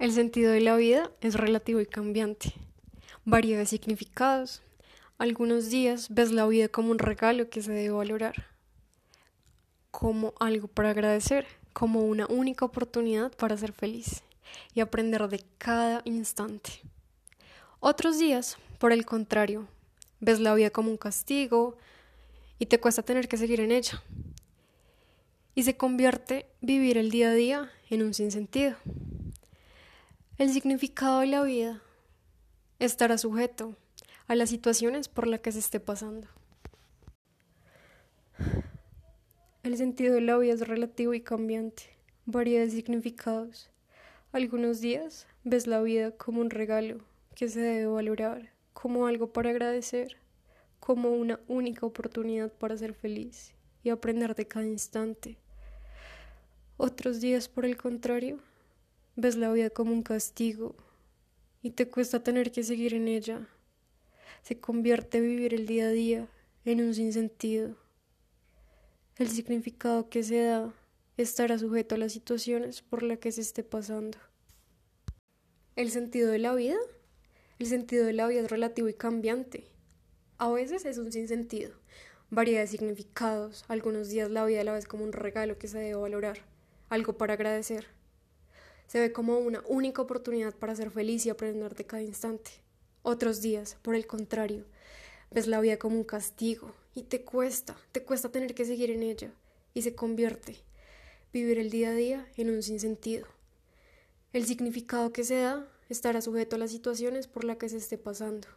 [0.00, 2.54] El sentido de la vida es relativo y cambiante.
[3.26, 4.62] Varía de significados.
[5.18, 8.46] Algunos días ves la vida como un regalo que se debe valorar,
[9.90, 14.22] como algo para agradecer, como una única oportunidad para ser feliz
[14.72, 16.80] y aprender de cada instante.
[17.78, 19.68] Otros días, por el contrario,
[20.18, 21.76] ves la vida como un castigo
[22.58, 24.02] y te cuesta tener que seguir en ella.
[25.54, 28.76] Y se convierte vivir el día a día en un sinsentido.
[30.40, 31.82] El significado de la vida
[32.78, 33.76] estará sujeto
[34.26, 36.28] a las situaciones por las que se esté pasando.
[39.62, 41.82] El sentido de la vida es relativo y cambiante,
[42.24, 43.68] varía de significados.
[44.32, 47.04] Algunos días ves la vida como un regalo
[47.34, 50.16] que se debe valorar, como algo para agradecer,
[50.78, 55.36] como una única oportunidad para ser feliz y aprender de cada instante.
[56.78, 58.38] Otros días, por el contrario,
[59.22, 60.74] Ves la vida como un castigo
[61.60, 63.46] y te cuesta tener que seguir en ella.
[64.40, 66.28] Se convierte vivir el día a día
[66.64, 67.76] en un sinsentido.
[69.16, 70.72] El significado que se da
[71.18, 74.16] estará sujeto a las situaciones por las que se esté pasando.
[75.76, 76.78] ¿El sentido de la vida?
[77.58, 79.66] El sentido de la vida es relativo y cambiante.
[80.38, 81.74] A veces es un sinsentido,
[82.30, 83.66] varía de significados.
[83.68, 86.38] Algunos días la vida la ves como un regalo que se debe valorar,
[86.88, 87.99] algo para agradecer
[88.90, 92.50] se ve como una única oportunidad para ser feliz y aprender de cada instante.
[93.02, 94.64] Otros días, por el contrario,
[95.30, 99.04] ves la vida como un castigo y te cuesta, te cuesta tener que seguir en
[99.04, 99.30] ella
[99.74, 100.56] y se convierte
[101.32, 103.28] vivir el día a día en un sinsentido.
[104.32, 107.96] El significado que se da estará sujeto a las situaciones por las que se esté
[107.96, 108.48] pasando.